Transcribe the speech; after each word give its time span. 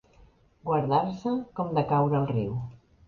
Guardar-se 0.69 1.33
com 1.59 1.69
de 1.79 1.85
caure 1.95 2.19
al 2.21 2.27
riu. 2.33 2.57